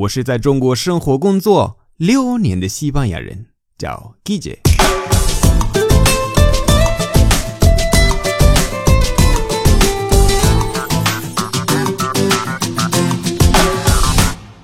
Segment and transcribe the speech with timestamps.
[0.00, 4.60] 我是在中国生活工作六年的西班牙人，叫 Guille。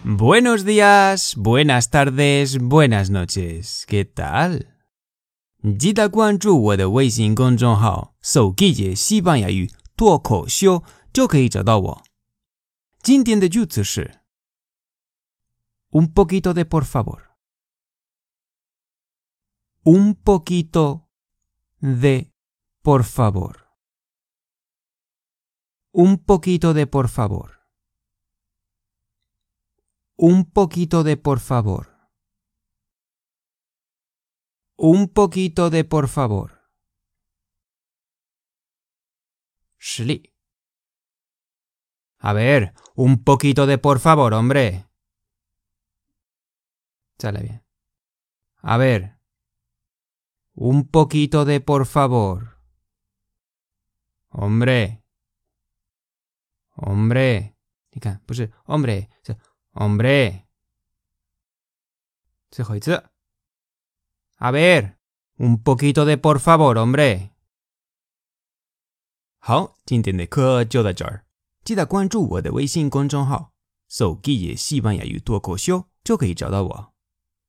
[0.04, 3.82] Buenos días, buenas tardes, buenas noches.
[3.86, 4.62] ¿Qué tal?
[5.78, 10.82] 记得关注我的微信公众号“手 Guille 西班牙语脱口秀”，
[11.12, 12.02] 就可以找到我。
[13.02, 14.20] 今天的句子是
[15.98, 17.22] un poquito de por favor.
[19.82, 21.08] Un poquito
[21.80, 22.30] de
[22.82, 23.54] por favor.
[25.92, 27.50] Un poquito de por favor.
[30.16, 31.86] Un poquito de por favor.
[34.76, 36.50] Un poquito de por favor.
[42.18, 44.85] A ver, un poquito de por favor, hombre.
[47.17, 47.63] Sale bien.
[48.61, 49.17] A ver.
[50.53, 52.57] Un poquito de por favor.
[54.29, 55.03] Hombre.
[56.75, 57.55] Hombre.
[58.25, 59.09] Pues, hombre.
[59.73, 60.47] Hombre.
[64.37, 64.97] A ver.
[65.37, 67.31] Un poquito de por favor, hombre.
[69.39, 71.25] 好，今天的课就到这儿，
[71.63, 73.53] 记得关注我的微信公众号“
[73.89, 76.93] 手机也西班牙语脱口秀”，就可以找到我。